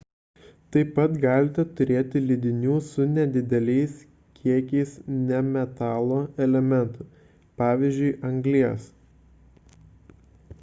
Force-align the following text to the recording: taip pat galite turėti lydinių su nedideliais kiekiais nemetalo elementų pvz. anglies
taip 0.75 0.87
pat 0.93 1.17
galite 1.25 1.65
turėti 1.79 2.21
lydinių 2.29 2.77
su 2.87 3.05
nedideliais 3.17 3.93
kiekiais 4.39 4.95
nemetalo 5.19 6.19
elementų 6.47 7.07
pvz. 7.61 8.11
anglies 8.33 8.89